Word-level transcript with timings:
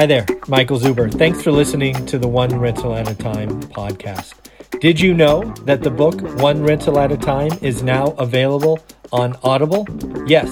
Hi 0.00 0.06
there, 0.06 0.24
Michael 0.48 0.80
Zuber. 0.80 1.12
Thanks 1.12 1.42
for 1.42 1.52
listening 1.52 2.06
to 2.06 2.18
the 2.18 2.26
One 2.26 2.58
Rental 2.58 2.94
at 2.94 3.06
a 3.06 3.14
Time 3.14 3.60
podcast. 3.64 4.32
Did 4.80 4.98
you 4.98 5.12
know 5.12 5.42
that 5.66 5.82
the 5.82 5.90
book 5.90 6.22
One 6.40 6.62
Rental 6.62 6.98
at 6.98 7.12
a 7.12 7.18
Time 7.18 7.50
is 7.60 7.82
now 7.82 8.12
available 8.12 8.80
on 9.12 9.36
Audible? 9.42 9.86
Yes, 10.26 10.48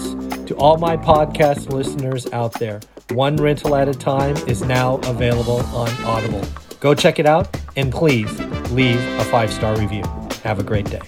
to 0.48 0.54
all 0.58 0.76
my 0.76 0.98
podcast 0.98 1.72
listeners 1.72 2.30
out 2.30 2.53
there, 2.61 2.80
One 3.12 3.37
Rental 3.37 3.74
at 3.74 3.88
a 3.88 3.94
Time 3.94 4.37
is 4.47 4.62
now 4.65 4.97
available 5.04 5.60
on 5.74 5.88
Audible. 6.04 6.42
Go 6.80 6.94
check 6.94 7.19
it 7.19 7.24
out 7.24 7.49
and 7.74 7.90
please 7.90 8.30
leave 8.71 9.01
a 9.19 9.24
five 9.24 9.51
star 9.51 9.78
review. 9.78 10.03
Have 10.44 10.58
a 10.58 10.62
great 10.62 10.90
day. 10.90 11.01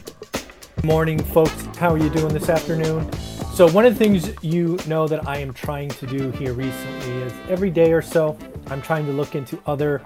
Morning, 0.83 1.23
folks. 1.23 1.67
How 1.77 1.91
are 1.91 1.99
you 1.99 2.09
doing 2.09 2.33
this 2.33 2.49
afternoon? 2.49 3.07
So, 3.61 3.71
one 3.73 3.85
of 3.85 3.93
the 3.93 3.99
things 3.99 4.33
you 4.43 4.79
know 4.87 5.07
that 5.07 5.29
I 5.29 5.37
am 5.37 5.53
trying 5.53 5.91
to 5.91 6.07
do 6.07 6.31
here 6.31 6.55
recently 6.55 7.13
is 7.17 7.35
every 7.47 7.69
day 7.69 7.93
or 7.93 8.01
so, 8.01 8.39
I'm 8.69 8.81
trying 8.81 9.05
to 9.05 9.13
look 9.13 9.35
into 9.35 9.61
other 9.67 10.01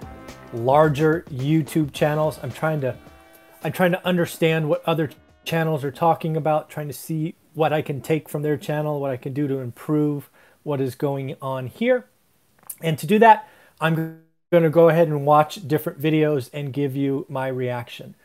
larger 0.53 1.25
YouTube 1.31 1.93
channels. 1.93 2.41
I'm 2.43 2.51
trying 2.51 2.81
to 2.81 2.97
I'm 3.63 3.71
trying 3.71 3.93
to 3.93 4.05
understand 4.05 4.69
what 4.69 4.83
other 4.89 5.09
channels 5.45 5.85
are 5.85 5.93
talking 5.93 6.37
about, 6.37 6.69
trying 6.69 6.89
to 6.89 6.93
see 6.93 7.37
what 7.53 7.73
I 7.73 7.81
can 7.81 8.01
take 8.01 8.29
from 8.29 8.43
their 8.43 8.57
channel, 8.57 8.99
what 8.99 9.13
I 9.13 9.17
can 9.17 9.33
do 9.33 9.47
to 9.47 9.61
improve 9.61 10.31
what 10.65 10.81
is 10.81 10.97
going 10.97 11.37
on 11.41 11.69
here. 11.69 12.07
And 12.81 12.99
to 12.99 13.07
do 13.07 13.21
that, 13.21 13.49
I'm 13.81 14.19
going 14.51 14.65
to 14.65 14.69
go 14.69 14.89
ahead 14.89 15.07
and 15.07 15.25
watch 15.25 15.69
different 15.69 16.01
videos 16.01 16.51
and 16.53 16.73
give 16.73 16.97
you 16.97 17.25
my 17.29 17.47
reaction. 17.47 18.17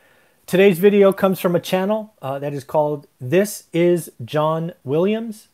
Today's 0.50 0.80
video 0.80 1.14
comes 1.14 1.40
from 1.40 1.56
a 1.56 1.60
channel 1.60 2.16
uh, 2.24 2.40
that 2.40 2.56
is 2.56 2.64
called 2.64 3.06
This 3.22 3.66
is 3.72 4.12
John 4.26 4.74
Williams. 4.84 5.48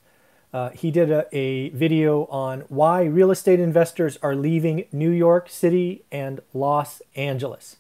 Uh, 0.54 0.70
he 0.70 0.90
did 0.90 1.12
a, 1.12 1.28
a, 1.36 1.68
video 1.72 2.28
on 2.28 2.62
why 2.70 3.04
real 3.04 3.30
estate 3.30 3.60
investors 3.60 4.18
are 4.24 4.38
leaving 4.38 4.86
New 4.94 5.10
York 5.10 5.50
City 5.50 6.06
and 6.14 6.40
Los 6.54 7.02
Angeles. 7.14 7.76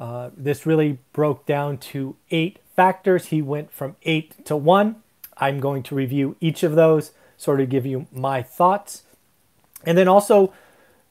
Uh, 0.00 0.30
this 0.36 0.66
really 0.66 0.98
broke 1.12 1.46
down 1.46 1.78
to 1.78 2.16
eight 2.32 2.58
factors. 2.74 3.26
He 3.26 3.40
went 3.40 3.70
from 3.70 3.94
eight 4.02 4.44
to 4.46 4.56
one. 4.56 4.96
I'm 5.36 5.60
going 5.60 5.84
to 5.84 5.94
review 5.94 6.34
each 6.40 6.64
of 6.64 6.74
those, 6.74 7.12
sort 7.36 7.60
of 7.60 7.68
give 7.68 7.86
you 7.86 8.08
my 8.10 8.42
thoughts, 8.42 9.04
and 9.84 9.96
then 9.96 10.08
also 10.08 10.52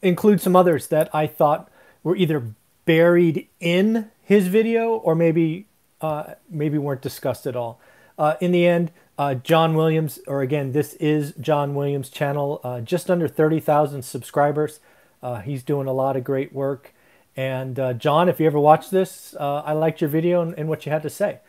include 0.02 0.41
some 0.41 0.57
others 0.57 0.88
that 0.88 1.09
I 1.16 1.25
thought 1.25 1.72
were 2.03 2.17
either 2.17 2.53
buried 2.88 3.47
in 3.59 4.09
his 4.23 4.47
video 4.47 4.95
or 4.95 5.13
maybe 5.13 5.67
uh, 6.02 6.33
maybe 6.49 6.77
weren't 6.77 7.02
discussed 7.02 7.45
at 7.45 7.55
all. 7.55 7.79
Uh, 8.17 8.35
in 8.41 8.52
the 8.52 8.66
end, 8.66 8.91
uh, 9.17 9.35
John 9.35 9.75
Williams, 9.75 10.19
or 10.27 10.41
again, 10.41 10.71
this 10.71 10.94
is 10.95 11.33
John 11.39 11.75
Williams' 11.75 12.09
channel, 12.09 12.61
uh, 12.63 12.81
just 12.81 13.11
under 13.11 13.27
30,000 13.27 14.03
subscribers. 14.03 14.79
Uh, 15.21 15.41
he's 15.41 15.63
doing 15.63 15.88
a 15.88 15.94
lot 15.94 16.16
of 16.16 16.23
great 16.23 16.53
work. 16.53 16.94
And 17.35 17.79
uh, 17.79 17.94
John, 17.94 18.29
if 18.29 18.39
you 18.39 18.47
ever 18.47 18.59
watch 18.59 18.89
this, 18.89 19.35
I 19.39 19.73
liked 19.73 20.01
your 20.01 20.09
video 20.09 20.41
and, 20.41 20.57
and, 20.57 20.67
what 20.67 20.85
you 20.85 20.91
had 20.91 21.03
to 21.03 21.09
say. 21.09 21.39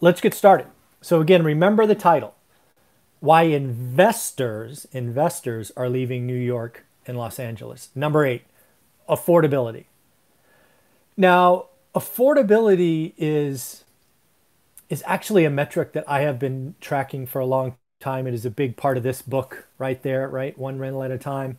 let's 0.00 0.20
get 0.20 0.34
started. 0.34 0.66
So 1.00 1.20
again, 1.20 1.44
remember 1.44 1.86
the 1.86 1.94
title: 1.94 2.34
Why 3.20 3.42
investors 3.42 4.86
investors 4.90 5.70
are 5.76 5.88
leaving 5.88 6.26
New 6.26 6.34
York 6.34 6.84
and 7.06 7.16
Los 7.16 7.38
Angeles. 7.38 7.90
Number 7.94 8.24
eight, 8.24 8.42
affordability. 9.08 9.84
Now, 11.16 11.66
affordability 11.94 13.12
is 13.16 13.84
is 14.88 15.02
actually 15.06 15.46
a 15.46 15.50
metric 15.50 15.92
that 15.94 16.04
I 16.06 16.20
have 16.20 16.38
been 16.38 16.74
tracking 16.80 17.26
for 17.26 17.38
a 17.40 17.46
long 17.46 17.76
time. 17.98 18.26
It 18.26 18.34
is 18.34 18.44
a 18.44 18.50
big 18.50 18.76
part 18.76 18.98
of 18.98 19.02
this 19.02 19.22
book 19.22 19.66
right 19.78 20.02
there, 20.02 20.28
right? 20.28 20.56
One 20.58 20.78
rental 20.78 21.02
at 21.02 21.10
a 21.10 21.16
time. 21.16 21.56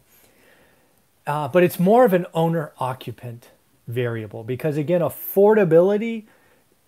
Uh, 1.26 1.48
but 1.48 1.64
it's 1.64 1.80
more 1.80 2.06
of 2.06 2.14
an 2.14 2.28
owner 2.34 2.74
occupant 2.78 3.50
variable 3.88 4.44
because 4.44 4.78
again, 4.78 5.02
affordability 5.02 6.26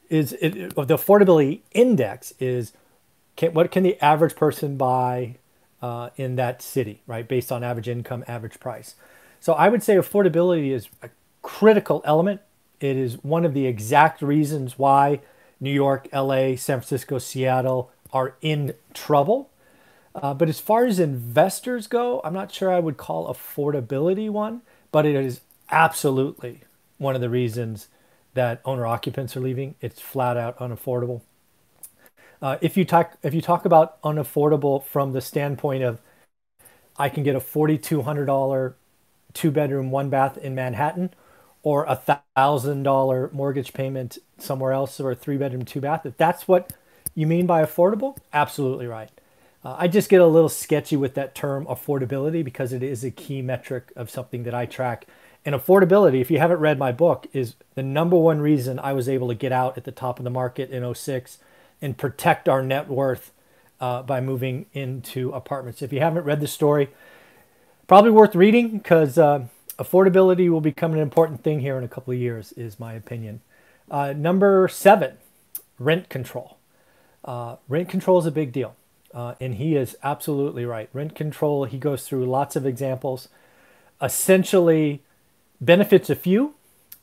is 0.09 0.33
it, 0.33 0.53
the 0.53 0.97
affordability 0.97 1.61
index 1.71 2.33
is 2.39 2.73
can, 3.35 3.53
what 3.53 3.71
can 3.71 3.83
the 3.83 3.99
average 4.03 4.35
person 4.35 4.77
buy 4.77 5.35
uh, 5.81 6.09
in 6.15 6.35
that 6.35 6.61
city, 6.61 7.01
right? 7.07 7.27
Based 7.27 7.51
on 7.51 7.63
average 7.63 7.89
income, 7.89 8.23
average 8.27 8.59
price. 8.59 8.95
So 9.39 9.53
I 9.53 9.69
would 9.69 9.83
say 9.83 9.95
affordability 9.95 10.71
is 10.71 10.89
a 11.01 11.09
critical 11.41 12.01
element 12.05 12.41
it 12.85 12.97
is 12.97 13.23
one 13.23 13.45
of 13.45 13.53
the 13.53 13.65
exact 13.67 14.21
reasons 14.21 14.77
why 14.77 15.21
New 15.59 15.71
York, 15.71 16.07
LA, 16.13 16.55
San 16.55 16.79
Francisco, 16.79 17.17
Seattle 17.17 17.91
are 18.11 18.35
in 18.41 18.73
trouble. 18.93 19.49
Uh, 20.13 20.33
but 20.33 20.47
as 20.47 20.59
far 20.59 20.85
as 20.85 20.99
investors 20.99 21.87
go, 21.87 22.21
I'm 22.23 22.33
not 22.33 22.51
sure 22.51 22.71
I 22.71 22.79
would 22.79 22.97
call 22.97 23.33
affordability 23.33 24.29
one, 24.29 24.61
but 24.91 25.05
it 25.05 25.15
is 25.15 25.41
absolutely 25.69 26.61
one 26.97 27.15
of 27.15 27.21
the 27.21 27.29
reasons 27.29 27.89
that 28.33 28.61
owner 28.63 28.85
occupants 28.87 29.35
are 29.35 29.41
leaving. 29.41 29.75
It's 29.81 29.99
flat 29.99 30.37
out 30.37 30.57
unaffordable. 30.59 31.21
Uh, 32.41 32.57
if 32.61 32.77
you 32.77 32.85
talk 32.85 33.17
if 33.23 33.33
you 33.33 33.41
talk 33.41 33.65
about 33.65 34.01
unaffordable 34.03 34.83
from 34.83 35.13
the 35.13 35.21
standpoint 35.21 35.83
of 35.83 35.99
I 36.97 37.09
can 37.09 37.23
get 37.23 37.35
a 37.35 37.39
forty 37.39 37.77
two 37.77 38.03
hundred 38.03 38.25
dollar 38.25 38.75
two 39.33 39.51
bedroom 39.51 39.89
one 39.89 40.09
bath 40.09 40.37
in 40.37 40.53
Manhattan 40.53 41.11
or 41.65 41.83
a 41.85 42.19
thousand 42.35 42.83
dollar 42.83 43.29
mortgage 43.33 43.73
payment 43.73 44.19
somewhere 44.37 44.71
else 44.71 44.99
or 44.99 45.11
a 45.11 45.15
three 45.15 45.35
bedroom 45.35 45.65
two 45.65 45.81
bath 45.81 46.05
if 46.05 46.15
that's 46.15 46.47
what 46.47 46.71
you 47.15 47.27
mean 47.27 47.45
by 47.45 47.61
affordable 47.61 48.15
absolutely 48.31 48.87
right. 48.87 49.09
Uh, 49.65 49.75
i 49.79 49.87
just 49.87 50.09
get 50.09 50.21
a 50.21 50.27
little 50.27 50.47
sketchy 50.47 50.95
with 50.95 51.15
that 51.15 51.35
term 51.35 51.65
affordability 51.65 52.45
because 52.45 52.71
it 52.71 52.83
is 52.83 53.03
a 53.03 53.11
key 53.11 53.41
metric 53.41 53.91
of 53.97 54.09
something 54.09 54.43
that 54.43 54.53
i 54.53 54.65
track. 54.65 55.05
And 55.43 55.53
affordability 55.53 56.21
if 56.21 56.31
you 56.31 56.39
haven't 56.39 56.59
read 56.59 56.79
my 56.79 56.91
book 56.91 57.27
is 57.33 57.55
the 57.73 57.83
number 57.83 58.15
one 58.15 58.39
reason 58.39 58.79
i 58.79 58.93
was 58.93 59.09
able 59.09 59.27
to 59.27 59.35
get 59.35 59.51
out 59.51 59.77
at 59.77 59.83
the 59.83 59.91
top 59.91 60.19
of 60.19 60.23
the 60.23 60.29
market 60.29 60.69
in 60.69 60.93
06 60.93 61.39
and 61.81 61.97
protect 61.97 62.47
our 62.47 62.61
net 62.61 62.87
worth 62.87 63.31
uh, 63.81 64.01
by 64.01 64.21
moving 64.21 64.65
into 64.71 65.31
apartments. 65.31 65.81
If 65.81 65.91
you 65.91 65.99
haven't 65.99 66.23
read 66.23 66.39
the 66.39 66.47
story 66.47 66.89
probably 67.87 68.11
worth 68.11 68.35
reading 68.35 68.77
because 68.77 69.17
uh, 69.17 69.45
affordability 69.77 70.49
will 70.49 70.61
become 70.61 70.93
an 70.93 70.99
important 70.99 71.43
thing 71.43 71.59
here 71.59 71.77
in 71.77 71.83
a 71.83 71.87
couple 71.87 72.13
of 72.13 72.19
years, 72.19 72.51
is 72.53 72.79
my 72.79 72.93
opinion. 72.93 73.41
Uh, 73.89 74.13
number 74.13 74.67
seven, 74.67 75.17
rent 75.79 76.09
control. 76.09 76.57
Uh, 77.23 77.57
rent 77.67 77.89
control 77.89 78.19
is 78.19 78.25
a 78.25 78.31
big 78.31 78.51
deal. 78.51 78.75
Uh, 79.13 79.33
and 79.39 79.55
he 79.55 79.77
is 79.77 79.95
absolutely 80.03 80.65
right. 80.65 80.89
Rent 80.91 81.15
control, 81.15 81.63
he 81.63 81.77
goes 81.77 82.05
through 82.05 82.25
lots 82.25 82.57
of 82.57 82.65
examples, 82.65 83.29
essentially 84.01 85.01
benefits 85.61 86.09
a 86.09 86.15
few. 86.15 86.53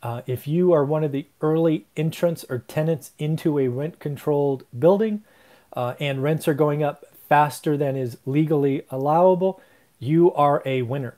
Uh, 0.02 0.20
if 0.26 0.46
you 0.46 0.74
are 0.74 0.84
one 0.84 1.04
of 1.04 1.12
the 1.12 1.26
early 1.40 1.86
entrants 1.96 2.44
or 2.50 2.58
tenants 2.58 3.12
into 3.18 3.58
a 3.58 3.68
rent 3.68 3.98
controlled 3.98 4.64
building 4.78 5.22
uh, 5.72 5.94
and 5.98 6.22
rents 6.22 6.46
are 6.46 6.54
going 6.54 6.82
up 6.82 7.04
faster 7.30 7.78
than 7.78 7.96
is 7.96 8.18
legally 8.26 8.82
allowable, 8.90 9.58
you 9.98 10.30
are 10.34 10.62
a 10.66 10.82
winner. 10.82 11.16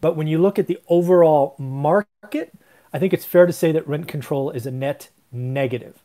But 0.00 0.16
when 0.16 0.26
you 0.26 0.38
look 0.38 0.58
at 0.58 0.66
the 0.66 0.78
overall 0.88 1.54
market, 1.58 2.52
I 2.92 2.98
think 2.98 3.12
it's 3.12 3.24
fair 3.24 3.46
to 3.46 3.52
say 3.52 3.72
that 3.72 3.86
rent 3.86 4.08
control 4.08 4.50
is 4.50 4.66
a 4.66 4.70
net 4.70 5.08
negative. 5.30 6.00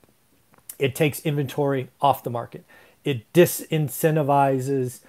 It 0.77 0.95
takes 0.95 1.21
inventory 1.21 1.89
off 2.01 2.23
the 2.23 2.29
market. 2.29 2.65
It 3.03 3.31
disincentivizes 3.33 4.99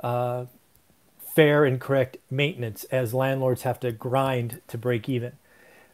uh, 0.00 0.46
fair 1.34 1.64
and 1.64 1.80
correct 1.80 2.18
maintenance 2.30 2.84
as 2.84 3.12
landlords 3.12 3.62
have 3.62 3.80
to 3.80 3.92
grind 3.92 4.60
to 4.68 4.78
break 4.78 5.08
even. 5.08 5.32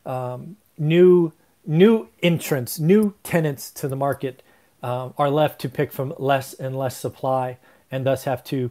Um, 0.04 0.56
new 0.78 1.32
new 1.64 2.08
entrants, 2.22 2.78
new 2.78 3.14
tenants 3.22 3.70
to 3.70 3.88
the 3.88 3.96
market 3.96 4.42
uh, 4.82 5.10
are 5.16 5.30
left 5.30 5.60
to 5.60 5.68
pick 5.68 5.92
from 5.92 6.12
less 6.18 6.54
and 6.54 6.76
less 6.76 6.96
supply, 6.96 7.58
and 7.90 8.04
thus 8.04 8.24
have 8.24 8.42
to 8.44 8.70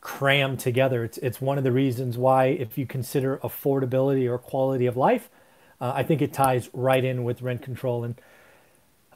crammed 0.00 0.60
together. 0.60 1.04
It's 1.04 1.18
it's 1.18 1.40
one 1.40 1.58
of 1.58 1.64
the 1.64 1.72
reasons 1.72 2.16
why, 2.16 2.46
if 2.46 2.78
you 2.78 2.86
consider 2.86 3.38
affordability 3.38 4.30
or 4.30 4.38
quality 4.38 4.86
of 4.86 4.96
life, 4.96 5.28
uh, 5.80 5.92
I 5.94 6.02
think 6.02 6.22
it 6.22 6.32
ties 6.32 6.70
right 6.72 7.04
in 7.04 7.24
with 7.24 7.42
rent 7.42 7.62
control. 7.62 8.04
And 8.04 8.14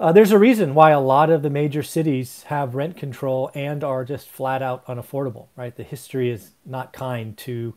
uh, 0.01 0.13
there's 0.13 0.33
a 0.33 0.39
reason 0.39 0.75
why 0.75 0.91
a 0.91 1.01
lot 1.01 1.31
of 1.31 1.43
the 1.43 1.51
major 1.51 1.83
cities 1.83 2.45
have 2.45 2.75
rent 2.75 2.97
control 2.97 3.51
and 3.55 3.85
are 3.85 4.05
just 4.05 4.29
flat 4.29 4.63
out 4.63 4.85
unaffordable. 4.87 5.47
Right, 5.57 5.77
the 5.77 5.83
history 5.85 6.31
is 6.31 6.51
not 6.65 6.93
kind 6.93 7.37
to 7.39 7.75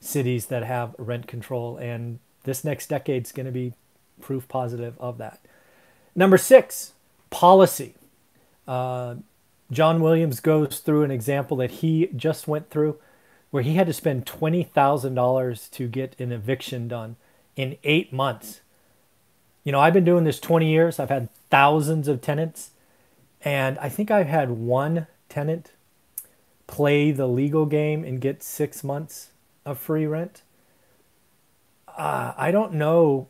cities 0.00 0.46
that 0.46 0.62
have 0.62 0.94
rent 0.98 1.26
control, 1.26 1.76
and 1.76 2.18
this 2.44 2.64
next 2.64 2.88
decade 2.88 3.24
is 3.24 3.32
going 3.32 3.46
to 3.46 3.52
be 3.52 3.74
proof 4.20 4.48
positive 4.48 4.94
of 4.98 5.18
that. 5.18 5.40
Number 6.14 6.38
six, 6.38 6.92
policy. 7.30 7.94
Uh, 8.66 9.16
John 9.70 10.00
Williams 10.00 10.40
goes 10.40 10.80
through 10.80 11.04
an 11.04 11.10
example 11.10 11.56
that 11.58 11.70
he 11.70 12.08
just 12.16 12.48
went 12.48 12.70
through 12.70 12.98
where 13.50 13.62
he 13.62 13.74
had 13.74 13.86
to 13.86 13.92
spend 13.92 14.26
$20,000 14.26 15.70
to 15.70 15.88
get 15.88 16.18
an 16.20 16.32
eviction 16.32 16.88
done 16.88 17.16
in 17.56 17.76
eight 17.84 18.12
months. 18.12 18.60
You 19.64 19.72
know, 19.72 19.80
I've 19.80 19.92
been 19.94 20.04
doing 20.04 20.24
this 20.24 20.40
20 20.40 20.70
years, 20.70 20.98
I've 20.98 21.08
had 21.10 21.28
thousands 21.50 22.08
of 22.08 22.20
tenants, 22.20 22.70
and 23.44 23.78
I 23.78 23.88
think 23.88 24.10
I've 24.10 24.26
had 24.28 24.50
one 24.50 25.06
tenant 25.28 25.72
play 26.66 27.10
the 27.10 27.26
legal 27.26 27.66
game 27.66 28.04
and 28.04 28.20
get 28.20 28.42
six 28.42 28.84
months 28.84 29.30
of 29.66 29.78
free 29.78 30.06
rent. 30.06 30.42
uh, 31.96 32.32
I 32.36 32.50
don't 32.50 32.74
know. 32.74 33.28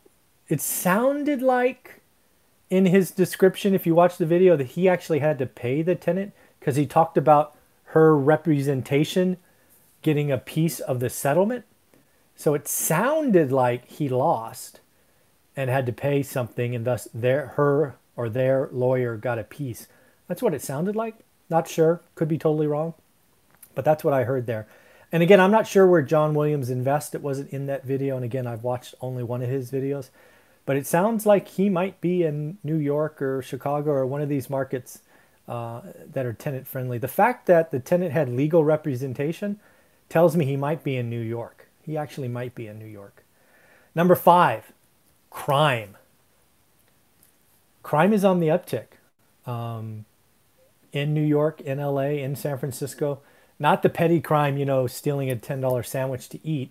It 0.49 0.61
sounded 0.61 1.43
like 1.43 2.00
in 2.71 2.87
his 2.87 3.11
description, 3.11 3.75
if 3.75 3.87
you 3.87 3.95
watch 3.95 4.17
the 4.17 4.27
video, 4.27 4.57
that 4.57 4.69
he 4.69 4.89
actually 4.89 5.19
had 5.19 5.39
to 5.41 5.47
pay 5.47 5.83
the 5.83 5.97
tenant 5.97 6.33
because 6.59 6.77
he 6.77 6.87
talked 6.87 7.19
about 7.19 7.57
her 7.87 8.17
representation 8.17 9.37
getting 10.03 10.31
a 10.31 10.39
piece 10.39 10.81
of 10.81 11.01
the 11.01 11.11
settlement. 11.11 11.65
So 12.37 12.55
it 12.55 12.69
sounded 12.69 13.53
like 13.53 13.87
he 13.87 14.09
lost 14.09 14.81
and 15.57 15.69
had 15.69 15.85
to 15.87 15.93
pay 15.93 16.23
something, 16.23 16.75
and 16.75 16.87
thus 16.87 17.09
their 17.13 17.49
her 17.49 17.97
or 18.17 18.29
their 18.29 18.69
lawyer 18.73 19.17
got 19.17 19.39
a 19.39 19.45
piece. 19.45 19.89
That's 20.29 20.41
what 20.41 20.55
it 20.55 20.63
sounded 20.63 20.95
like. 20.95 21.17
Not 21.51 21.69
sure. 21.69 22.01
Could 22.15 22.29
be 22.29 22.39
totally 22.39 22.69
wrong. 22.69 22.95
But 23.75 23.85
that's 23.85 24.05
what 24.05 24.15
I 24.15 24.25
heard 24.25 24.47
there. 24.47 24.69
And 25.13 25.23
again, 25.23 25.41
I'm 25.41 25.51
not 25.51 25.67
sure 25.67 25.87
where 25.87 26.03
John 26.03 26.35
Williams 26.35 26.71
invests. 26.71 27.15
It 27.15 27.23
wasn't 27.23 27.51
in 27.51 27.67
that 27.67 27.85
video. 27.85 28.15
And 28.15 28.25
again, 28.25 28.47
I've 28.47 28.63
watched 28.63 28.95
only 29.01 29.25
one 29.25 29.43
of 29.43 29.49
his 29.49 29.71
videos. 29.71 30.11
But 30.71 30.77
it 30.77 30.87
sounds 30.87 31.27
like 31.27 31.49
he 31.49 31.69
might 31.69 32.01
be 32.01 32.23
in 32.23 32.59
New 32.63 32.77
York 32.77 33.21
or 33.21 33.43
Chicago 33.43 33.91
or 33.91 34.07
one 34.07 34.23
of 34.23 34.29
these 34.29 34.49
markets 34.49 35.01
uh, 35.49 35.81
that 36.13 36.25
are 36.25 36.33
tenant 36.33 36.69
friendly. 36.69 36.97
The 36.97 37.09
fact 37.09 37.47
that 37.47 37.73
the 37.73 37.81
tenant 37.81 38.13
had 38.13 38.29
legal 38.29 38.63
representation 38.63 39.59
tells 40.09 40.37
me 40.37 40.45
he 40.45 40.57
might 40.57 40.85
be 40.85 40.97
in 40.97 41.11
New 41.11 41.23
York. 41.23 41.67
He 41.83 41.97
actually 41.97 42.29
might 42.29 42.55
be 42.55 42.69
in 42.69 42.79
New 42.79 42.87
York. 42.87 43.25
Number 43.97 44.15
five, 44.15 44.71
crime. 45.29 45.97
Crime 47.83 48.13
is 48.13 48.25
on 48.25 48.39
the 48.39 48.47
uptick 48.47 48.91
um, 49.47 50.05
in 50.93 51.13
New 51.13 51.27
York, 51.27 51.61
in 51.61 51.79
LA, 51.79 52.11
in 52.23 52.37
San 52.37 52.59
Francisco. 52.59 53.19
Not 53.59 53.83
the 53.83 53.89
petty 53.89 54.21
crime, 54.21 54.57
you 54.57 54.67
know, 54.67 54.87
stealing 54.87 55.33
a 55.33 55.35
$10 55.35 55.85
sandwich 55.85 56.29
to 56.29 56.39
eat, 56.47 56.71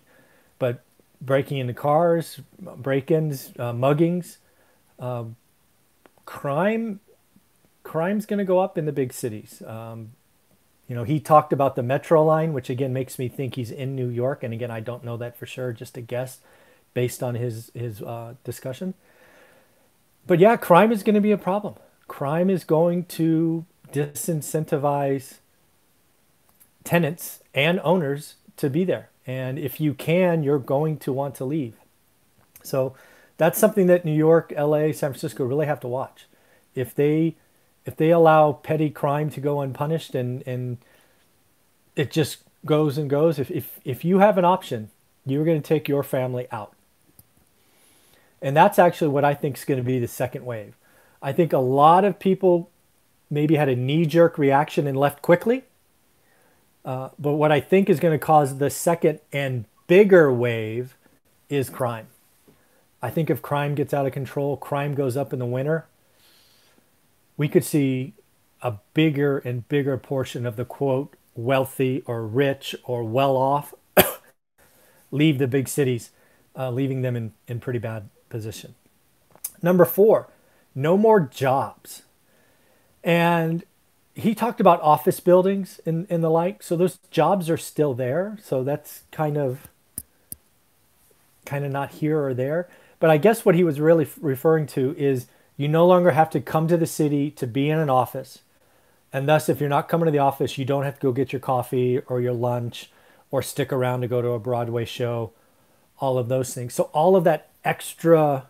but 0.58 0.82
breaking 1.20 1.58
into 1.58 1.74
cars, 1.74 2.40
break 2.58 3.10
ins, 3.10 3.52
uh, 3.58 3.72
muggings. 3.72 4.38
Uh, 4.98 5.24
crime 6.26 7.00
crime's 7.82 8.26
going 8.26 8.38
to 8.38 8.44
go 8.44 8.60
up 8.60 8.78
in 8.78 8.84
the 8.84 8.92
big 8.92 9.12
cities. 9.12 9.62
Um, 9.66 10.12
you 10.88 10.94
know, 10.94 11.04
he 11.04 11.20
talked 11.20 11.52
about 11.52 11.76
the 11.76 11.82
metro 11.82 12.24
line, 12.24 12.52
which 12.52 12.70
again 12.70 12.92
makes 12.92 13.18
me 13.18 13.28
think 13.28 13.54
he's 13.54 13.70
in 13.70 13.94
New 13.94 14.08
York. 14.08 14.42
And 14.42 14.52
again, 14.52 14.70
I 14.70 14.80
don't 14.80 15.04
know 15.04 15.16
that 15.16 15.36
for 15.36 15.46
sure, 15.46 15.72
just 15.72 15.96
a 15.96 16.00
guess 16.00 16.40
based 16.94 17.22
on 17.22 17.34
his 17.36 17.70
his 17.74 18.02
uh, 18.02 18.34
discussion. 18.44 18.94
But 20.26 20.38
yeah, 20.38 20.56
crime 20.56 20.92
is 20.92 21.02
going 21.02 21.14
to 21.14 21.20
be 21.20 21.32
a 21.32 21.38
problem. 21.38 21.74
Crime 22.08 22.50
is 22.50 22.64
going 22.64 23.04
to 23.06 23.64
disincentivize 23.92 25.38
tenants 26.84 27.40
and 27.54 27.80
owners 27.82 28.34
to 28.56 28.68
be 28.68 28.84
there. 28.84 29.09
And 29.30 29.60
if 29.60 29.78
you 29.80 29.94
can, 29.94 30.42
you're 30.42 30.58
going 30.58 30.96
to 30.98 31.12
want 31.12 31.36
to 31.36 31.44
leave. 31.44 31.76
So 32.64 32.96
that's 33.36 33.60
something 33.60 33.86
that 33.86 34.04
New 34.04 34.14
York, 34.28 34.52
LA, 34.58 34.90
San 34.90 35.12
Francisco 35.12 35.44
really 35.44 35.66
have 35.66 35.78
to 35.80 35.88
watch. 35.88 36.26
If 36.74 36.96
they 36.96 37.36
if 37.84 37.94
they 37.96 38.10
allow 38.10 38.52
petty 38.52 38.90
crime 38.90 39.30
to 39.30 39.40
go 39.40 39.60
unpunished 39.60 40.16
and 40.16 40.42
and 40.46 40.78
it 41.94 42.10
just 42.10 42.38
goes 42.66 42.98
and 42.98 43.08
goes 43.08 43.38
if 43.38 43.50
if, 43.50 43.78
if 43.84 44.04
you 44.04 44.18
have 44.18 44.36
an 44.36 44.44
option 44.44 44.90
you're 45.24 45.44
going 45.44 45.60
to 45.60 45.66
take 45.66 45.88
your 45.88 46.02
family 46.02 46.46
out 46.52 46.74
and 48.42 48.54
that's 48.54 48.78
actually 48.78 49.08
what 49.08 49.24
i 49.24 49.34
think 49.34 49.56
is 49.56 49.64
going 49.64 49.78
to 49.78 49.84
be 49.84 49.98
the 49.98 50.06
second 50.06 50.44
wave 50.44 50.76
i 51.22 51.32
think 51.32 51.52
a 51.52 51.58
lot 51.58 52.04
of 52.04 52.18
people 52.18 52.70
maybe 53.30 53.56
had 53.56 53.68
a 53.68 53.76
knee-jerk 53.76 54.36
reaction 54.36 54.86
and 54.86 54.96
left 54.96 55.22
quickly 55.22 55.64
uh, 56.90 57.10
but 57.18 57.32
what 57.32 57.52
i 57.52 57.60
think 57.60 57.88
is 57.88 58.00
going 58.00 58.18
to 58.18 58.24
cause 58.24 58.58
the 58.58 58.70
second 58.70 59.20
and 59.32 59.64
bigger 59.86 60.32
wave 60.32 60.96
is 61.48 61.70
crime 61.70 62.08
i 63.02 63.10
think 63.10 63.30
if 63.30 63.40
crime 63.40 63.74
gets 63.74 63.94
out 63.94 64.06
of 64.06 64.12
control 64.12 64.56
crime 64.56 64.94
goes 64.94 65.16
up 65.16 65.32
in 65.32 65.38
the 65.38 65.46
winter 65.46 65.86
we 67.36 67.48
could 67.48 67.64
see 67.64 68.12
a 68.62 68.74
bigger 68.92 69.38
and 69.38 69.68
bigger 69.68 69.96
portion 69.96 70.44
of 70.44 70.56
the 70.56 70.64
quote 70.64 71.16
wealthy 71.34 72.02
or 72.06 72.26
rich 72.26 72.74
or 72.84 73.04
well 73.04 73.36
off 73.36 73.72
leave 75.10 75.38
the 75.38 75.46
big 75.46 75.68
cities, 75.68 76.10
uh, 76.56 76.70
leaving 76.70 77.02
them 77.02 77.16
in, 77.16 77.32
in 77.48 77.60
pretty 77.60 77.78
bad 77.78 78.08
position. 78.28 78.74
Number 79.62 79.84
four, 79.84 80.28
no 80.74 80.96
more 80.96 81.20
jobs. 81.20 82.02
And 83.02 83.64
he 84.14 84.34
talked 84.34 84.60
about 84.60 84.80
office 84.82 85.20
buildings 85.20 85.80
and, 85.86 86.06
and 86.10 86.22
the 86.22 86.30
like. 86.30 86.62
So 86.62 86.76
those 86.76 86.98
jobs 87.10 87.48
are 87.48 87.56
still 87.56 87.94
there. 87.94 88.38
So 88.42 88.64
that's 88.64 89.02
kind 89.10 89.36
of 89.36 89.68
kind 91.46 91.64
of 91.64 91.72
not 91.72 91.92
here 91.92 92.22
or 92.22 92.34
there. 92.34 92.68
But 92.98 93.10
I 93.10 93.16
guess 93.16 93.44
what 93.44 93.54
he 93.54 93.64
was 93.64 93.80
really 93.80 94.06
referring 94.20 94.66
to 94.68 94.94
is 94.98 95.26
you 95.56 95.68
no 95.68 95.86
longer 95.86 96.10
have 96.12 96.30
to 96.30 96.40
come 96.40 96.68
to 96.68 96.76
the 96.76 96.86
city 96.86 97.30
to 97.32 97.46
be 97.46 97.70
in 97.70 97.78
an 97.78 97.90
office. 97.90 98.40
And 99.12 99.28
thus, 99.28 99.48
if 99.48 99.58
you're 99.58 99.68
not 99.68 99.88
coming 99.88 100.06
to 100.06 100.12
the 100.12 100.18
office, 100.18 100.58
you 100.58 100.64
don't 100.64 100.84
have 100.84 100.94
to 100.94 101.00
go 101.00 101.12
get 101.12 101.32
your 101.32 101.40
coffee 101.40 101.98
or 101.98 102.20
your 102.20 102.32
lunch 102.32 102.90
or 103.30 103.42
stick 103.42 103.72
around 103.72 104.02
to 104.02 104.08
go 104.08 104.22
to 104.22 104.30
a 104.30 104.38
Broadway 104.38 104.84
show, 104.84 105.32
all 105.98 106.18
of 106.18 106.28
those 106.28 106.54
things. 106.54 106.74
So, 106.74 106.84
all 106.92 107.16
of 107.16 107.24
that 107.24 107.48
extra, 107.64 108.46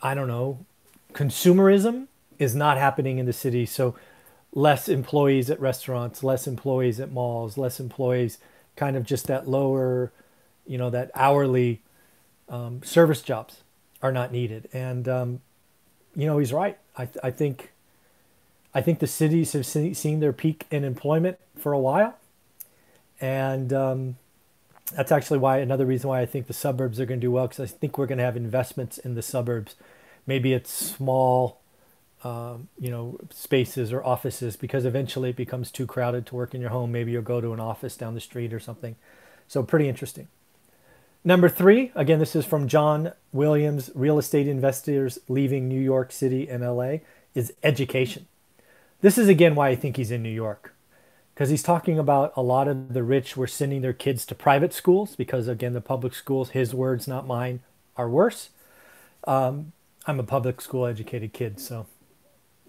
I 0.00 0.14
don't 0.14 0.28
know, 0.28 0.64
consumerism 1.12 2.06
is 2.40 2.56
not 2.56 2.78
happening 2.78 3.18
in 3.18 3.26
the 3.26 3.32
city. 3.32 3.64
So, 3.66 3.94
less 4.52 4.88
employees 4.88 5.48
at 5.48 5.60
restaurants, 5.60 6.24
less 6.24 6.48
employees 6.48 6.98
at 6.98 7.12
malls, 7.12 7.56
less 7.56 7.78
employees, 7.78 8.38
kind 8.74 8.96
of 8.96 9.04
just 9.04 9.28
that 9.28 9.46
lower, 9.46 10.10
you 10.66 10.76
know, 10.76 10.90
that 10.90 11.12
hourly 11.14 11.82
um, 12.48 12.82
service 12.82 13.22
jobs 13.22 13.60
are 14.02 14.10
not 14.10 14.32
needed. 14.32 14.68
And 14.72 15.06
um, 15.08 15.40
you 16.16 16.26
know, 16.26 16.38
he's 16.38 16.52
right. 16.52 16.78
I, 16.96 17.08
I 17.22 17.30
think 17.30 17.70
I 18.74 18.80
think 18.80 18.98
the 18.98 19.06
cities 19.06 19.52
have 19.52 19.66
see, 19.66 19.94
seen 19.94 20.20
their 20.20 20.32
peak 20.32 20.66
in 20.70 20.84
employment 20.84 21.38
for 21.56 21.72
a 21.72 21.78
while, 21.78 22.16
and 23.20 23.72
um, 23.72 24.16
that's 24.94 25.12
actually 25.12 25.38
why 25.38 25.58
another 25.58 25.86
reason 25.86 26.08
why 26.08 26.20
I 26.20 26.26
think 26.26 26.46
the 26.46 26.52
suburbs 26.52 26.98
are 26.98 27.06
going 27.06 27.20
to 27.20 27.26
do 27.26 27.30
well 27.30 27.46
because 27.46 27.60
I 27.60 27.66
think 27.66 27.98
we're 27.98 28.06
going 28.06 28.18
to 28.18 28.24
have 28.24 28.36
investments 28.36 28.98
in 28.98 29.14
the 29.14 29.22
suburbs. 29.22 29.76
Maybe 30.26 30.52
it's 30.52 30.70
small, 30.72 31.59
um, 32.22 32.68
you 32.78 32.90
know, 32.90 33.18
spaces 33.30 33.92
or 33.92 34.04
offices 34.04 34.56
because 34.56 34.84
eventually 34.84 35.30
it 35.30 35.36
becomes 35.36 35.70
too 35.70 35.86
crowded 35.86 36.26
to 36.26 36.34
work 36.34 36.54
in 36.54 36.60
your 36.60 36.70
home. 36.70 36.92
Maybe 36.92 37.12
you'll 37.12 37.22
go 37.22 37.40
to 37.40 37.52
an 37.52 37.60
office 37.60 37.96
down 37.96 38.14
the 38.14 38.20
street 38.20 38.52
or 38.52 38.60
something. 38.60 38.96
So 39.48 39.62
pretty 39.62 39.88
interesting. 39.88 40.28
Number 41.24 41.48
three, 41.48 41.92
again, 41.94 42.18
this 42.18 42.34
is 42.34 42.46
from 42.46 42.68
John 42.68 43.12
Williams, 43.32 43.90
Real 43.94 44.18
Estate 44.18 44.48
Investors 44.48 45.18
Leaving 45.28 45.68
New 45.68 45.80
York 45.80 46.12
City 46.12 46.48
and 46.48 46.62
LA, 46.62 46.98
is 47.34 47.52
education. 47.62 48.26
This 49.02 49.18
is 49.18 49.28
again 49.28 49.54
why 49.54 49.68
I 49.68 49.76
think 49.76 49.96
he's 49.96 50.10
in 50.10 50.22
New 50.22 50.30
York. 50.30 50.74
Because 51.34 51.48
he's 51.48 51.62
talking 51.62 51.98
about 51.98 52.32
a 52.36 52.42
lot 52.42 52.68
of 52.68 52.92
the 52.92 53.02
rich 53.02 53.36
were 53.36 53.46
sending 53.46 53.80
their 53.80 53.94
kids 53.94 54.26
to 54.26 54.34
private 54.34 54.74
schools 54.74 55.16
because, 55.16 55.48
again, 55.48 55.72
the 55.72 55.80
public 55.80 56.12
schools, 56.14 56.50
his 56.50 56.74
words, 56.74 57.08
not 57.08 57.26
mine, 57.26 57.60
are 57.96 58.10
worse. 58.10 58.50
Um, 59.26 59.72
I'm 60.06 60.20
a 60.20 60.24
public 60.24 60.60
school 60.60 60.84
educated 60.84 61.32
kid, 61.32 61.58
so 61.58 61.86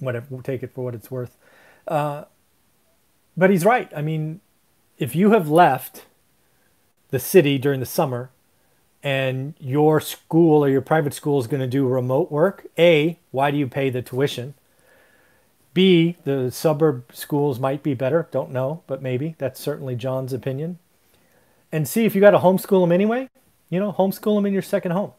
whatever, 0.01 0.27
take 0.43 0.63
it 0.63 0.73
for 0.73 0.83
what 0.83 0.95
it's 0.95 1.09
worth. 1.09 1.37
Uh, 1.87 2.25
but 3.37 3.49
he's 3.49 3.65
right. 3.65 3.91
I 3.95 4.01
mean, 4.01 4.41
if 4.97 5.15
you 5.15 5.31
have 5.31 5.49
left 5.49 6.05
the 7.09 7.19
city 7.19 7.57
during 7.57 7.79
the 7.79 7.85
summer 7.85 8.29
and 9.01 9.53
your 9.59 9.99
school 9.99 10.63
or 10.63 10.69
your 10.69 10.81
private 10.81 11.13
school 11.13 11.39
is 11.39 11.47
going 11.47 11.61
to 11.61 11.67
do 11.67 11.87
remote 11.87 12.31
work, 12.31 12.67
A, 12.77 13.17
why 13.31 13.51
do 13.51 13.57
you 13.57 13.67
pay 13.67 13.89
the 13.89 14.01
tuition? 14.01 14.53
B, 15.73 16.17
the 16.25 16.51
suburb 16.51 17.05
schools 17.13 17.59
might 17.59 17.81
be 17.81 17.93
better. 17.93 18.27
Don't 18.31 18.51
know, 18.51 18.83
but 18.87 19.01
maybe. 19.01 19.35
That's 19.37 19.59
certainly 19.59 19.95
John's 19.95 20.33
opinion. 20.33 20.79
And 21.71 21.87
C, 21.87 22.05
if 22.05 22.13
you 22.13 22.19
got 22.19 22.31
to 22.31 22.39
homeschool 22.39 22.83
them 22.83 22.91
anyway, 22.91 23.29
you 23.69 23.79
know, 23.79 23.93
homeschool 23.93 24.35
them 24.35 24.45
in 24.45 24.53
your 24.53 24.61
second 24.61 24.91
home. 24.91 25.13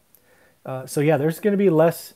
Uh, 0.65 0.87
so 0.87 1.01
yeah, 1.01 1.17
there's 1.17 1.41
going 1.41 1.53
to 1.53 1.59
be 1.59 1.71
less, 1.71 2.15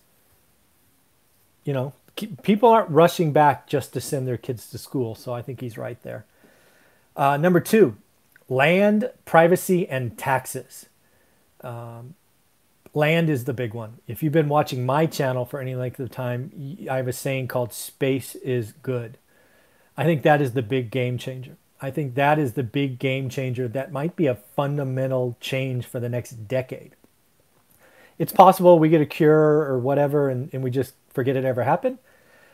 you 1.65 1.73
know, 1.73 1.95
people 2.17 2.71
aren't 2.71 2.91
rushing 2.91 3.33
back 3.33 3.67
just 3.67 3.93
to 3.93 4.01
send 4.01 4.27
their 4.27 4.37
kids 4.37 4.71
to 4.71 4.79
school. 4.79 5.15
So 5.15 5.33
I 5.33 5.43
think 5.43 5.61
he's 5.61 5.77
right 5.77 6.03
there. 6.03 6.25
Uh, 7.15 7.37
number 7.37 7.61
two, 7.61 7.97
land, 8.49 9.11
privacy, 9.25 9.89
and 9.89 10.17
taxes. 10.17 10.87
Um, 11.63 12.15
land 12.95 13.31
is 13.31 13.45
the 13.45 13.53
big 13.53 13.75
one. 13.75 13.99
If 14.07 14.23
you've 14.23 14.33
been 14.33 14.49
watching 14.49 14.85
my 14.85 15.07
channel 15.07 15.45
for 15.45 15.61
any 15.61 15.75
length 15.75 16.01
of 16.01 16.11
time, 16.11 16.87
I 16.91 16.97
have 16.97 17.09
a 17.09 17.13
saying 17.13 17.49
called 17.49 17.73
space 17.73 18.35
is 18.37 18.73
good. 18.83 19.19
I 19.97 20.05
think 20.05 20.23
that 20.23 20.41
is 20.41 20.53
the 20.53 20.63
big 20.63 20.91
game 20.91 21.19
changer. 21.19 21.57
I 21.81 21.91
think 21.91 22.15
that 22.15 22.39
is 22.39 22.55
the 22.55 22.63
big 22.63 22.99
game 22.99 23.29
changer 23.29 23.69
that 23.69 23.93
might 23.93 24.17
be 24.17 24.27
a 24.27 24.35
fundamental 24.35 25.37
change 25.41 25.87
for 25.87 26.01
the 26.01 26.09
next 26.09 26.49
decade. 26.49 26.93
It's 28.19 28.33
possible 28.33 28.79
we 28.79 28.89
get 28.89 29.03
a 29.03 29.07
cure 29.07 29.63
or 29.63 29.79
whatever 29.79 30.31
and, 30.31 30.49
and 30.55 30.63
we 30.63 30.71
just 30.71 30.95
forget 31.17 31.35
it 31.35 31.47
ever 31.47 31.65
happened. 31.65 31.97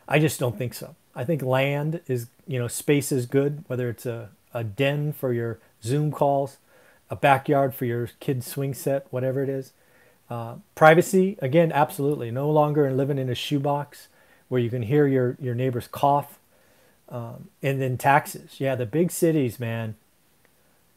I 0.06 0.20
just 0.20 0.38
don't 0.38 0.56
think 0.56 0.72
so. 0.72 0.94
I 1.16 1.24
think 1.24 1.42
land 1.42 2.00
is, 2.06 2.28
you 2.46 2.60
know, 2.60 2.68
space 2.68 3.10
is 3.10 3.26
good, 3.26 3.64
whether 3.66 3.90
it's 3.90 4.06
a, 4.06 4.30
a 4.54 4.62
den 4.62 5.12
for 5.12 5.32
your 5.32 5.58
Zoom 5.82 6.12
calls, 6.12 6.58
a 7.10 7.16
backyard 7.16 7.74
for 7.74 7.86
your 7.86 8.08
kid's 8.20 8.46
swing 8.46 8.72
set, 8.72 9.08
whatever 9.10 9.42
it 9.42 9.48
is. 9.48 9.72
Uh, 10.30 10.54
privacy, 10.76 11.36
again, 11.42 11.72
absolutely. 11.72 12.30
No 12.30 12.48
longer 12.48 12.92
living 12.92 13.18
in 13.18 13.28
a 13.28 13.34
shoebox 13.34 14.06
where 14.48 14.60
you 14.60 14.70
can 14.70 14.82
hear 14.82 15.08
your, 15.08 15.36
your 15.40 15.56
neighbor's 15.56 15.88
cough. 15.88 16.38
Um, 17.08 17.48
and 17.64 17.82
then 17.82 17.98
taxes. 17.98 18.60
Yeah, 18.60 18.76
the 18.76 18.86
big 18.86 19.10
cities, 19.10 19.58
man, 19.58 19.96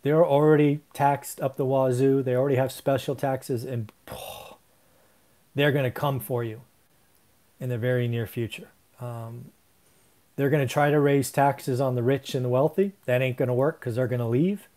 they're 0.03 0.25
already 0.25 0.81
taxed 0.93 1.41
up 1.41 1.57
the 1.57 1.65
wazoo. 1.65 2.21
They 2.21 2.35
already 2.35 2.57
have 2.57 2.71
special 2.71 3.15
taxes, 3.15 3.65
and 3.65 3.91
they're 5.55 5.71
going 5.71 5.83
to 5.83 5.91
come 5.91 6.19
for 6.19 6.43
you 6.43 6.61
in 7.59 7.69
the 7.69 7.77
very 7.77 8.07
near 8.07 8.27
future. 8.27 8.69
Um, 8.99 9.51
they're 10.35 10.49
going 10.49 10.65
to 10.65 10.71
try 10.71 10.91
to 10.91 10.99
raise 10.99 11.31
taxes 11.31 11.79
on 11.79 11.95
the 11.95 12.03
rich 12.03 12.35
and 12.35 12.43
the 12.43 12.49
wealthy. 12.49 12.93
That 13.05 13.21
ain't 13.21 13.37
going 13.37 13.47
to 13.47 13.53
work 13.53 13.79
because 13.79 13.95
they're 13.95 14.07
going 14.07 14.19
to 14.19 14.25
leave. 14.25 14.67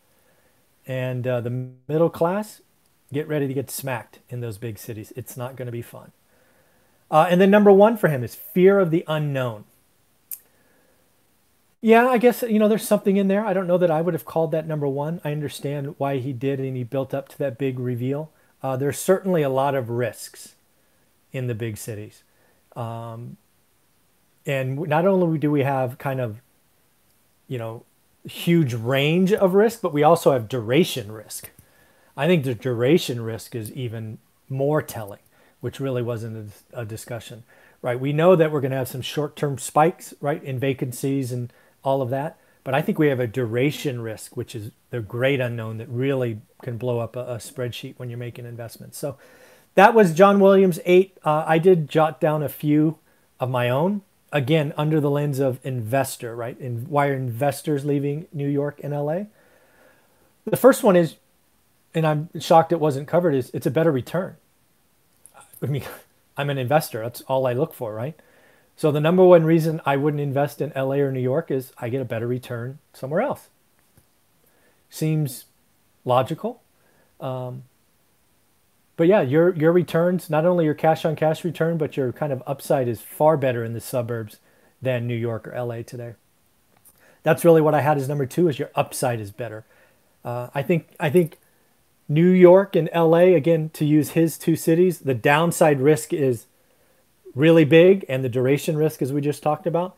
And 0.86 1.26
uh, 1.26 1.40
the 1.40 1.68
middle 1.88 2.10
class, 2.10 2.62
get 3.12 3.28
ready 3.28 3.48
to 3.48 3.54
get 3.54 3.70
smacked 3.70 4.20
in 4.28 4.40
those 4.40 4.58
big 4.58 4.78
cities. 4.78 5.12
It's 5.16 5.36
not 5.36 5.56
going 5.56 5.66
to 5.66 5.72
be 5.72 5.82
fun. 5.82 6.12
Uh, 7.10 7.26
and 7.28 7.40
then 7.40 7.50
number 7.50 7.72
one 7.72 7.96
for 7.96 8.08
him 8.08 8.22
is 8.22 8.34
fear 8.34 8.78
of 8.78 8.90
the 8.90 9.04
unknown. 9.06 9.64
Yeah, 11.80 12.08
I 12.08 12.18
guess 12.18 12.42
you 12.42 12.58
know 12.58 12.68
there's 12.68 12.86
something 12.86 13.16
in 13.16 13.28
there. 13.28 13.44
I 13.44 13.52
don't 13.52 13.68
know 13.68 13.78
that 13.78 13.90
I 13.90 14.00
would 14.00 14.14
have 14.14 14.24
called 14.24 14.50
that 14.50 14.66
number 14.66 14.88
one. 14.88 15.20
I 15.24 15.30
understand 15.30 15.94
why 15.96 16.18
he 16.18 16.32
did, 16.32 16.58
and 16.58 16.76
he 16.76 16.82
built 16.82 17.14
up 17.14 17.28
to 17.28 17.38
that 17.38 17.56
big 17.56 17.78
reveal. 17.78 18.32
Uh, 18.62 18.76
there's 18.76 18.98
certainly 18.98 19.42
a 19.42 19.48
lot 19.48 19.76
of 19.76 19.88
risks 19.88 20.56
in 21.32 21.46
the 21.46 21.54
big 21.54 21.76
cities, 21.76 22.24
um, 22.76 23.36
and 24.46 24.78
not 24.88 25.06
only 25.06 25.38
do 25.38 25.50
we 25.50 25.62
have 25.62 25.98
kind 25.98 26.20
of, 26.20 26.40
you 27.48 27.58
know, 27.58 27.84
huge 28.24 28.74
range 28.74 29.32
of 29.32 29.54
risk, 29.54 29.80
but 29.80 29.92
we 29.92 30.02
also 30.02 30.32
have 30.32 30.48
duration 30.48 31.12
risk. 31.12 31.50
I 32.16 32.26
think 32.26 32.44
the 32.44 32.54
duration 32.54 33.20
risk 33.20 33.54
is 33.54 33.70
even 33.72 34.18
more 34.48 34.82
telling, 34.82 35.20
which 35.60 35.80
really 35.80 36.02
wasn't 36.02 36.52
a, 36.72 36.80
a 36.80 36.84
discussion, 36.84 37.44
right? 37.80 37.98
We 37.98 38.12
know 38.12 38.36
that 38.36 38.50
we're 38.50 38.60
going 38.60 38.72
to 38.72 38.76
have 38.76 38.88
some 38.88 39.02
short-term 39.02 39.58
spikes, 39.58 40.14
right, 40.20 40.42
in 40.42 40.58
vacancies 40.58 41.30
and 41.32 41.52
all 41.84 42.02
of 42.02 42.10
that, 42.10 42.38
but 42.64 42.74
I 42.74 42.82
think 42.82 42.98
we 42.98 43.08
have 43.08 43.20
a 43.20 43.26
duration 43.26 44.02
risk, 44.02 44.36
which 44.36 44.54
is 44.54 44.72
the 44.90 45.00
great 45.00 45.40
unknown 45.40 45.78
that 45.78 45.88
really 45.88 46.40
can 46.62 46.76
blow 46.76 46.98
up 46.98 47.16
a, 47.16 47.20
a 47.20 47.36
spreadsheet 47.36 47.94
when 47.98 48.10
you're 48.10 48.18
making 48.18 48.46
investments. 48.46 48.98
So 48.98 49.16
that 49.78 49.94
was 49.94 50.12
John 50.12 50.40
Williams 50.40 50.80
eight. 50.86 51.16
Uh, 51.24 51.44
I 51.46 51.58
did 51.58 51.88
jot 51.88 52.20
down 52.20 52.42
a 52.42 52.48
few 52.48 52.98
of 53.38 53.48
my 53.48 53.68
own 53.68 54.02
again 54.32 54.74
under 54.76 55.00
the 55.00 55.08
lens 55.08 55.38
of 55.38 55.60
investor, 55.62 56.34
right? 56.34 56.60
Why 56.60 57.06
are 57.06 57.14
investors 57.14 57.84
leaving 57.84 58.26
New 58.32 58.48
York 58.48 58.80
and 58.82 58.92
LA? 58.92 59.26
The 60.46 60.56
first 60.56 60.82
one 60.82 60.96
is, 60.96 61.14
and 61.94 62.04
I'm 62.04 62.28
shocked 62.40 62.72
it 62.72 62.80
wasn't 62.80 63.06
covered, 63.06 63.36
is 63.36 63.52
it's 63.54 63.66
a 63.66 63.70
better 63.70 63.92
return. 63.92 64.34
I 65.62 65.66
mean, 65.66 65.84
I'm 66.36 66.50
an 66.50 66.58
investor. 66.58 67.02
That's 67.02 67.20
all 67.28 67.46
I 67.46 67.52
look 67.52 67.72
for, 67.72 67.94
right? 67.94 68.18
So 68.76 68.90
the 68.90 69.00
number 69.00 69.24
one 69.24 69.44
reason 69.44 69.80
I 69.86 69.94
wouldn't 69.96 70.20
invest 70.20 70.60
in 70.60 70.72
LA 70.74 70.96
or 70.96 71.12
New 71.12 71.20
York 71.20 71.52
is 71.52 71.72
I 71.78 71.88
get 71.88 72.02
a 72.02 72.04
better 72.04 72.26
return 72.26 72.80
somewhere 72.92 73.20
else. 73.20 73.46
Seems 74.90 75.44
logical. 76.04 76.62
Um, 77.20 77.62
but 78.98 79.06
yeah, 79.06 79.20
your 79.22 79.54
your 79.54 79.70
returns, 79.70 80.28
not 80.28 80.44
only 80.44 80.64
your 80.64 80.74
cash 80.74 81.04
on 81.04 81.14
cash 81.14 81.44
return, 81.44 81.78
but 81.78 81.96
your 81.96 82.12
kind 82.12 82.32
of 82.32 82.42
upside 82.48 82.88
is 82.88 83.00
far 83.00 83.36
better 83.36 83.64
in 83.64 83.72
the 83.72 83.80
suburbs 83.80 84.38
than 84.82 85.06
New 85.06 85.14
York 85.14 85.46
or 85.46 85.56
LA 85.56 85.82
today. 85.82 86.14
That's 87.22 87.44
really 87.44 87.60
what 87.60 87.74
I 87.74 87.80
had 87.80 87.96
as 87.96 88.08
number 88.08 88.26
two 88.26 88.48
is 88.48 88.58
your 88.58 88.70
upside 88.74 89.20
is 89.20 89.30
better. 89.30 89.64
Uh, 90.24 90.48
I 90.52 90.62
think 90.62 90.88
I 90.98 91.10
think 91.10 91.38
New 92.08 92.30
York 92.30 92.74
and 92.74 92.90
LA 92.92 93.36
again 93.36 93.70
to 93.74 93.84
use 93.84 94.10
his 94.10 94.36
two 94.36 94.56
cities, 94.56 94.98
the 94.98 95.14
downside 95.14 95.80
risk 95.80 96.12
is 96.12 96.46
really 97.36 97.64
big, 97.64 98.04
and 98.08 98.24
the 98.24 98.28
duration 98.28 98.76
risk, 98.76 99.00
as 99.00 99.12
we 99.12 99.20
just 99.20 99.44
talked 99.44 99.68
about, 99.68 99.94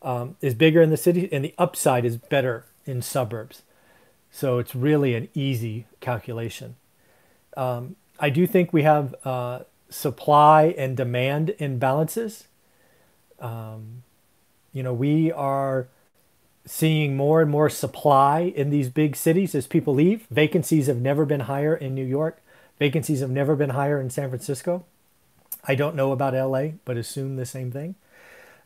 um, 0.00 0.36
is 0.40 0.54
bigger 0.54 0.80
in 0.80 0.88
the 0.88 0.96
city, 0.96 1.28
and 1.30 1.44
the 1.44 1.54
upside 1.58 2.06
is 2.06 2.16
better 2.16 2.64
in 2.86 3.02
suburbs. 3.02 3.62
So 4.30 4.58
it's 4.58 4.74
really 4.74 5.14
an 5.14 5.28
easy 5.34 5.84
calculation. 6.00 6.76
Um, 7.54 7.96
I 8.18 8.30
do 8.30 8.46
think 8.46 8.72
we 8.72 8.82
have 8.82 9.14
uh, 9.24 9.60
supply 9.88 10.74
and 10.76 10.96
demand 10.96 11.54
imbalances. 11.60 12.44
Um, 13.38 14.02
you 14.72 14.82
know, 14.82 14.92
we 14.92 15.30
are 15.32 15.88
seeing 16.66 17.16
more 17.16 17.40
and 17.40 17.50
more 17.50 17.70
supply 17.70 18.40
in 18.40 18.70
these 18.70 18.88
big 18.90 19.16
cities 19.16 19.54
as 19.54 19.66
people 19.66 19.94
leave. 19.94 20.26
Vacancies 20.30 20.86
have 20.86 20.98
never 21.00 21.24
been 21.24 21.40
higher 21.40 21.74
in 21.74 21.94
New 21.94 22.04
York. 22.04 22.42
Vacancies 22.78 23.20
have 23.20 23.30
never 23.30 23.56
been 23.56 23.70
higher 23.70 24.00
in 24.00 24.10
San 24.10 24.28
Francisco. 24.28 24.84
I 25.64 25.74
don't 25.74 25.96
know 25.96 26.12
about 26.12 26.34
LA, 26.34 26.72
but 26.84 26.96
assume 26.96 27.36
the 27.36 27.46
same 27.46 27.70
thing. 27.70 27.94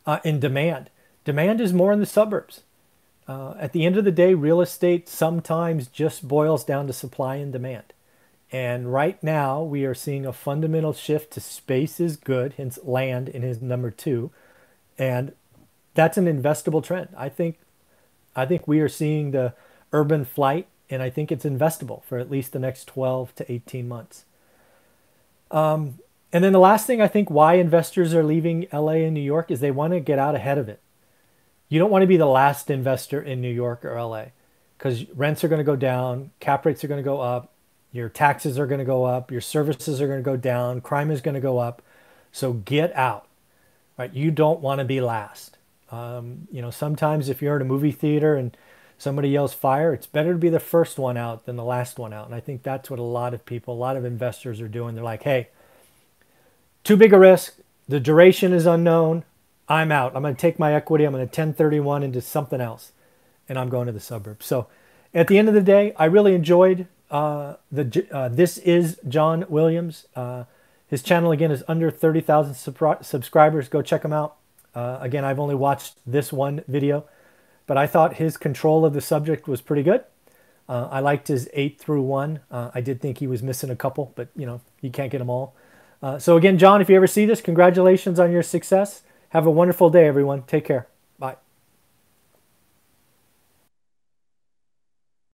Uh, 0.05 0.19
in 0.23 0.39
demand, 0.39 0.89
demand 1.23 1.61
is 1.61 1.73
more 1.73 1.93
in 1.93 1.99
the 1.99 2.05
suburbs. 2.05 2.61
Uh, 3.27 3.53
at 3.57 3.71
the 3.71 3.85
end 3.85 3.97
of 3.97 4.03
the 4.03 4.11
day, 4.11 4.33
real 4.33 4.59
estate 4.59 5.07
sometimes 5.07 5.87
just 5.87 6.27
boils 6.27 6.65
down 6.65 6.87
to 6.87 6.93
supply 6.93 7.35
and 7.37 7.53
demand. 7.53 7.92
And 8.53 8.93
right 8.93 9.21
now, 9.23 9.63
we 9.63 9.83
are 9.83 9.95
seeing 9.95 10.27
a 10.27 10.31
fundamental 10.31 10.93
shift 10.93 11.33
to 11.33 11.41
space 11.41 11.99
is 11.99 12.15
good, 12.15 12.53
hence 12.53 12.77
land 12.83 13.27
in 13.27 13.41
his 13.41 13.63
number 13.63 13.89
two. 13.89 14.29
And 14.95 15.33
that's 15.95 16.19
an 16.19 16.25
investable 16.25 16.83
trend. 16.83 17.09
I 17.17 17.29
think, 17.29 17.57
I 18.35 18.45
think 18.45 18.67
we 18.67 18.79
are 18.79 18.87
seeing 18.87 19.31
the 19.31 19.55
urban 19.91 20.23
flight, 20.23 20.67
and 20.87 21.01
I 21.01 21.09
think 21.09 21.31
it's 21.31 21.45
investable 21.45 22.03
for 22.03 22.19
at 22.19 22.29
least 22.29 22.51
the 22.51 22.59
next 22.59 22.85
12 22.85 23.33
to 23.35 23.51
18 23.51 23.87
months. 23.87 24.25
Um, 25.49 25.97
and 26.31 26.43
then 26.43 26.53
the 26.53 26.59
last 26.59 26.85
thing 26.85 27.01
I 27.01 27.07
think 27.07 27.31
why 27.31 27.55
investors 27.55 28.13
are 28.13 28.23
leaving 28.23 28.67
LA 28.71 28.93
and 28.93 29.15
New 29.15 29.19
York 29.19 29.49
is 29.49 29.61
they 29.61 29.71
want 29.71 29.93
to 29.93 29.99
get 29.99 30.19
out 30.19 30.35
ahead 30.35 30.59
of 30.59 30.69
it. 30.69 30.79
You 31.69 31.79
don't 31.79 31.91
want 31.91 32.03
to 32.03 32.07
be 32.07 32.17
the 32.17 32.27
last 32.27 32.69
investor 32.69 33.19
in 33.19 33.41
New 33.41 33.53
York 33.53 33.83
or 33.83 33.99
LA 33.99 34.25
because 34.77 35.09
rents 35.11 35.43
are 35.43 35.47
going 35.47 35.59
to 35.59 35.63
go 35.63 35.75
down, 35.75 36.29
cap 36.39 36.67
rates 36.67 36.83
are 36.83 36.87
going 36.87 37.01
to 37.01 37.03
go 37.03 37.19
up, 37.19 37.52
your 37.93 38.09
taxes 38.09 38.59
are 38.59 38.65
going 38.65 38.79
to 38.79 38.85
go 38.85 39.05
up, 39.05 39.31
your 39.31 39.39
services 39.39 40.01
are 40.01 40.07
going 40.07 40.19
to 40.19 40.23
go 40.23 40.35
down, 40.35 40.81
crime 40.81 41.11
is 41.11 41.21
going 41.21 41.35
to 41.35 41.39
go 41.39 41.59
up. 41.59 41.81
So 42.33 42.53
get 42.53 42.93
out. 42.95 43.27
Right? 43.97 44.11
You 44.13 44.31
don't 44.31 44.59
want 44.59 44.79
to 44.79 44.85
be 44.85 44.99
last. 44.99 45.57
Um, 45.91 46.47
you 46.51 46.61
know, 46.61 46.71
sometimes 46.71 47.29
if 47.29 47.41
you're 47.41 47.55
in 47.55 47.61
a 47.61 47.65
movie 47.65 47.91
theater 47.91 48.35
and 48.35 48.57
somebody 48.97 49.29
yells 49.29 49.53
fire, 49.53 49.93
it's 49.93 50.07
better 50.07 50.31
to 50.33 50.39
be 50.39 50.49
the 50.49 50.59
first 50.59 50.97
one 50.97 51.15
out 51.15 51.45
than 51.45 51.55
the 51.55 51.63
last 51.63 51.99
one 51.99 52.11
out. 52.11 52.25
And 52.25 52.33
I 52.33 52.39
think 52.39 52.63
that's 52.63 52.89
what 52.89 52.99
a 52.99 53.03
lot 53.03 53.35
of 53.35 53.45
people, 53.45 53.75
a 53.75 53.75
lot 53.75 53.95
of 53.95 54.03
investors 54.03 54.59
are 54.59 54.67
doing. 54.67 54.95
They're 54.95 55.03
like, 55.03 55.23
hey, 55.23 55.49
too 56.83 56.97
big 56.97 57.13
a 57.13 57.19
risk. 57.19 57.59
The 57.87 57.99
duration 57.99 58.51
is 58.51 58.65
unknown. 58.65 59.23
I'm 59.69 59.91
out. 59.91 60.15
I'm 60.15 60.23
going 60.23 60.35
to 60.35 60.41
take 60.41 60.57
my 60.57 60.73
equity. 60.73 61.03
I'm 61.03 61.13
going 61.13 61.27
to 61.27 61.29
1031 61.29 62.01
into 62.01 62.21
something 62.21 62.59
else. 62.59 62.91
And 63.47 63.59
I'm 63.59 63.69
going 63.69 63.85
to 63.85 63.91
the 63.91 63.99
suburbs. 63.99 64.47
So 64.47 64.67
at 65.13 65.27
the 65.27 65.37
end 65.37 65.47
of 65.47 65.53
the 65.53 65.61
day, 65.61 65.93
I 65.97 66.05
really 66.05 66.33
enjoyed 66.33 66.87
uh, 67.11 67.55
the 67.71 68.07
uh, 68.11 68.29
this 68.29 68.57
is 68.59 68.99
John 69.07 69.45
Williams. 69.49 70.07
Uh, 70.15 70.45
his 70.87 71.03
channel 71.03 71.31
again 71.31 71.51
is 71.51 71.63
under 71.67 71.89
30,000 71.89 72.53
subscribers. 73.03 73.67
Go 73.67 73.81
check 73.81 74.03
him 74.03 74.13
out. 74.13 74.35
Uh, 74.75 74.97
again, 75.01 75.23
I've 75.23 75.39
only 75.39 75.55
watched 75.55 75.97
this 76.05 76.31
one 76.31 76.63
video, 76.67 77.05
but 77.67 77.77
I 77.77 77.87
thought 77.87 78.15
his 78.15 78.37
control 78.37 78.85
of 78.85 78.93
the 78.93 79.01
subject 79.01 79.47
was 79.47 79.61
pretty 79.61 79.83
good. 79.83 80.03
Uh, 80.67 80.87
I 80.91 80.99
liked 80.99 81.27
his 81.27 81.49
eight 81.53 81.79
through 81.79 82.03
one. 82.03 82.39
Uh, 82.49 82.71
I 82.73 82.81
did 82.81 83.01
think 83.01 83.17
he 83.17 83.27
was 83.27 83.43
missing 83.43 83.69
a 83.69 83.75
couple, 83.75 84.13
but 84.15 84.29
you 84.35 84.45
know 84.45 84.61
you 84.81 84.89
can't 84.89 85.11
get 85.11 85.19
them 85.19 85.29
all. 85.29 85.55
so 86.19 86.37
again, 86.37 86.57
John, 86.57 86.81
if 86.81 86.89
you 86.89 86.95
ever 86.95 87.07
see 87.07 87.25
this, 87.25 87.41
congratulations 87.41 88.19
on 88.19 88.31
your 88.31 88.43
success. 88.43 89.03
Have 89.29 89.45
a 89.45 89.51
wonderful 89.51 89.89
day, 89.89 90.07
everyone. 90.07 90.43
Take 90.43 90.65
care. 90.65 90.87